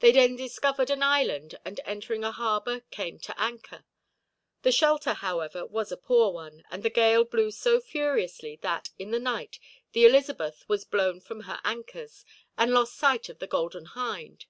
They 0.00 0.12
then 0.12 0.36
discovered 0.36 0.90
an 0.90 1.02
island, 1.02 1.54
and 1.64 1.80
entering 1.86 2.24
a 2.24 2.30
harbor 2.30 2.80
came 2.90 3.18
to 3.20 3.40
anchor. 3.40 3.86
The 4.64 4.70
shelter, 4.70 5.14
however, 5.14 5.64
was 5.64 5.90
a 5.90 5.96
poor 5.96 6.30
one, 6.30 6.62
and 6.70 6.82
the 6.82 6.90
gale 6.90 7.24
blew 7.24 7.50
so 7.50 7.80
furiously 7.80 8.56
that, 8.60 8.90
in 8.98 9.12
the 9.12 9.18
night, 9.18 9.58
the 9.92 10.04
Elizabeth 10.04 10.66
was 10.68 10.84
blown 10.84 11.22
from 11.22 11.44
her 11.44 11.58
anchors, 11.64 12.26
and 12.58 12.74
lost 12.74 12.96
sight 12.96 13.30
of 13.30 13.38
the 13.38 13.46
Golden 13.46 13.86
Hind. 13.86 14.44